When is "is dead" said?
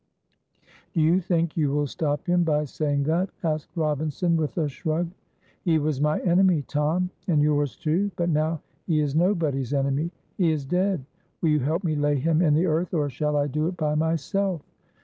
10.51-11.05